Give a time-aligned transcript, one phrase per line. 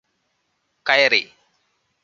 [0.85, 1.23] കയറി